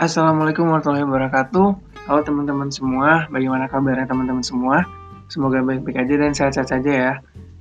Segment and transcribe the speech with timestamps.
[0.00, 1.68] Assalamualaikum warahmatullahi wabarakatuh.
[2.08, 4.80] Halo teman-teman semua, bagaimana kabarnya teman-teman semua?
[5.28, 7.12] Semoga baik-baik aja dan sehat-sehat saja ya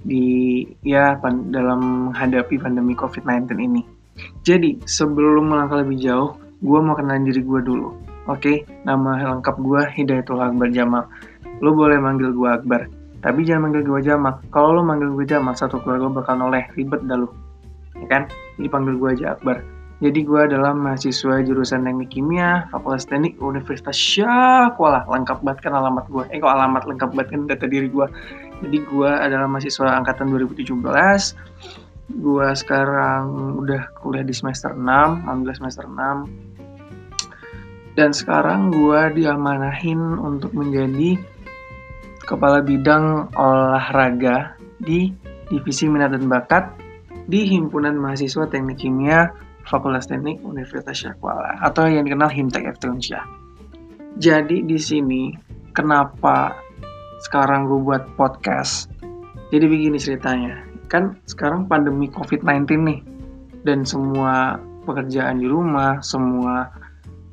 [0.00, 1.20] di ya
[1.52, 3.84] dalam menghadapi pandemi COVID-19 ini.
[4.48, 6.32] Jadi, sebelum melangkah lebih jauh,
[6.64, 8.00] gue mau kenalin diri gue dulu.
[8.24, 11.04] Oke, nama lengkap gue Hidayatul Akbar Jamal.
[11.60, 12.88] Lo boleh manggil gue Akbar,
[13.20, 14.40] tapi jangan manggil gue Jamal.
[14.48, 17.28] Kalau lo manggil gue Jamal, satu keluarga bakal noleh, ribet dah lo.
[18.00, 18.24] Ya kan?
[18.56, 19.81] Jadi panggil gue aja Akbar.
[20.02, 25.06] Jadi gue adalah mahasiswa jurusan Teknik Kimia, Fakultas Teknik Universitas Syakwala.
[25.06, 26.26] Lengkap banget kan alamat gue.
[26.34, 28.10] Eh kok alamat lengkap banget kan data diri gue.
[28.66, 30.74] Jadi gue adalah mahasiswa angkatan 2017.
[32.18, 37.94] Gue sekarang udah kuliah di semester 6, alhamdulillah semester 6.
[37.94, 41.14] Dan sekarang gue diamanahin untuk menjadi
[42.26, 45.14] kepala bidang olahraga di
[45.46, 46.74] Divisi Minat dan Bakat
[47.30, 53.24] di Himpunan Mahasiswa Teknik Kimia Fakultas Teknik Universitas Syakwala atau yang dikenal Himtek FT Unsyah.
[54.20, 55.32] Jadi di sini
[55.72, 56.52] kenapa
[57.24, 58.90] sekarang gue buat podcast?
[59.52, 63.00] Jadi begini ceritanya, kan sekarang pandemi COVID-19 nih
[63.64, 66.68] dan semua pekerjaan di rumah, semua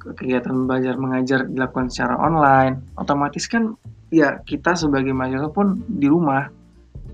[0.00, 3.74] kegiatan belajar mengajar dilakukan secara online, otomatis kan
[4.10, 6.46] ya kita sebagai mahasiswa pun di rumah.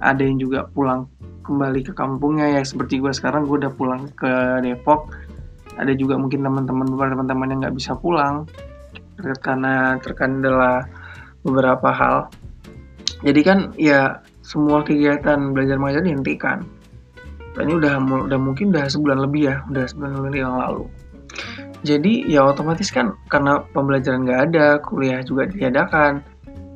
[0.03, 1.07] Ada yang juga pulang
[1.47, 2.63] kembali ke kampungnya ya.
[2.67, 5.15] Seperti gue sekarang gue udah pulang ke Depok.
[5.79, 8.45] Ada juga mungkin teman-teman beberapa teman-teman yang nggak bisa pulang.
[9.17, 10.85] Karena terkendala
[11.47, 12.29] beberapa hal.
[13.23, 16.67] Jadi kan ya semua kegiatan belajar mengajar dihentikan.
[17.55, 20.85] Dan ini udah udah mungkin udah sebulan lebih ya udah sebulan lebih yang lalu.
[21.83, 26.23] Jadi ya otomatis kan karena pembelajaran nggak ada kuliah juga ditiadakan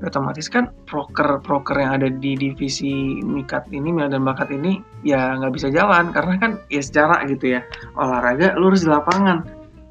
[0.04, 5.56] otomatis kan proker-proker yang ada di divisi mikat ini minat dan bakat ini ya nggak
[5.56, 6.12] bisa jalan.
[6.12, 7.60] Karena kan ya secara gitu ya
[7.96, 9.46] olahraga lu harus di lapangan.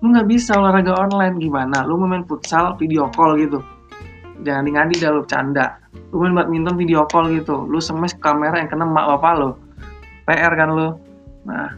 [0.06, 1.42] Lu nggak bisa olahraga online.
[1.42, 1.88] Gimana?
[1.90, 3.63] Lu main futsal video call gitu.
[4.46, 5.80] Jangan ngadi dah lu canda
[6.13, 7.66] lu main badminton video call gitu.
[7.66, 9.50] Lu semes kamera yang kena mak bapak lo
[10.30, 10.88] PR kan lu.
[11.50, 11.74] Nah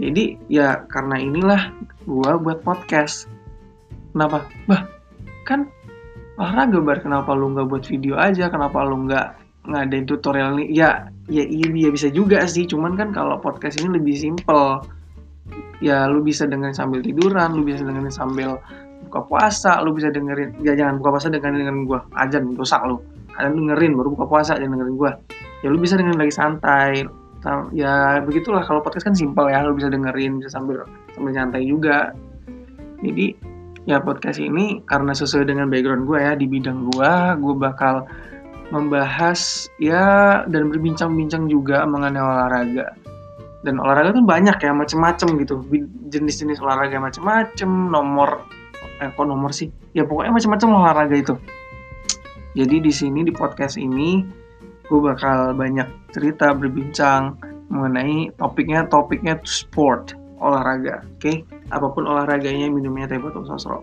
[0.00, 1.60] jadi ya karena inilah
[2.08, 3.28] gua buat podcast.
[4.16, 4.48] Kenapa?
[4.64, 4.88] Bah
[5.44, 5.68] kan
[6.36, 8.52] olahraga bar kenapa lu nggak buat video aja?
[8.52, 9.26] Kenapa lu nggak
[9.66, 10.68] ngadain tutorial nih?
[10.68, 12.68] Ya ya iya bisa juga sih.
[12.68, 14.84] Cuman kan kalau podcast ini lebih simple.
[15.80, 18.56] Ya lu bisa dengerin sambil tiduran lu bisa dengerin sambil
[19.06, 22.00] buka puasa lu bisa dengerin ya jangan buka puasa dengan gua.
[22.16, 23.00] Ajan rusak lu.
[23.36, 25.12] Kalian dengerin baru buka puasa jangan dengerin gua.
[25.64, 27.04] Ya lu bisa dengerin lagi santai.
[27.76, 28.64] Ya begitulah.
[28.64, 32.16] Kalau podcast kan simple ya lu bisa dengerin bisa sambil sambil nyantai juga.
[33.04, 33.36] Jadi
[33.86, 38.02] ya podcast ini karena sesuai dengan background gue ya di bidang gue gue bakal
[38.74, 42.98] membahas ya dan berbincang-bincang juga mengenai olahraga.
[43.62, 45.62] Dan olahraga kan banyak ya macem-macem gitu.
[46.10, 48.42] Jenis-jenis olahraga macem-macem nomor
[48.98, 49.70] eh kok nomor sih?
[49.94, 51.34] Ya pokoknya macem-macem olahraga itu.
[52.58, 54.26] Jadi di sini di podcast ini
[54.86, 57.38] gue bakal banyak cerita berbincang
[57.70, 61.20] mengenai topiknya topiknya sport olahraga, oke?
[61.20, 61.36] Okay?
[61.72, 63.82] Apa pun olahraganya minumnya teh botol sosro.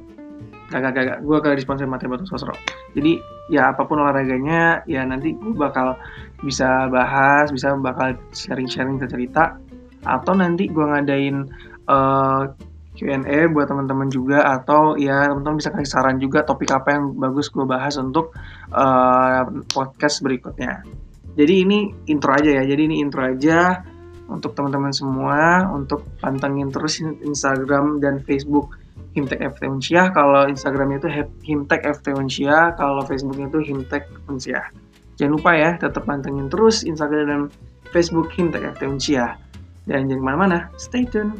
[0.71, 2.53] Gak, gak, gak, gue gak disponsori sama teh botol sosro.
[2.97, 3.17] Jadi
[3.51, 5.97] ya apa pun olahraganya ya nanti gue bakal
[6.41, 9.57] bisa bahas, bisa bakal sharing-sharing cerita
[10.03, 11.47] atau nanti gue ngadain
[11.87, 16.93] uh, eh, Q&A buat teman-teman juga atau ya teman-teman bisa kasih saran juga topik apa
[16.93, 18.37] yang bagus gue bahas untuk
[18.69, 20.85] uh, podcast berikutnya.
[21.33, 22.63] Jadi ini intro aja ya.
[22.69, 23.81] Jadi ini intro aja
[24.33, 28.73] untuk teman-teman semua untuk pantengin terus Instagram dan Facebook
[29.13, 30.09] Himtek FT Unsyah.
[30.09, 31.05] Kalau Instagram itu
[31.45, 34.73] Himtek FT Unsyah, kalau Facebooknya itu Himtek Unsyah.
[35.21, 37.41] Jangan lupa ya, tetap pantengin terus Instagram dan
[37.93, 39.37] Facebook Himtek FT Unsyah.
[39.85, 41.37] Dan jangan ke mana-mana, stay tune.